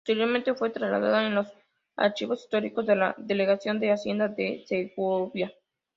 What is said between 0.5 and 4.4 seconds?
fue trasladada a los Archivos Históricos de la Delegación de Hacienda